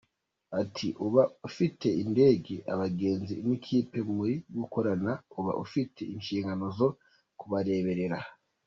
[0.61, 6.89] Ati “Uba ufite indege, abagenzi n’ikipe muri gukorana, uba ufite inshingano zo
[7.39, 8.19] kubareberera.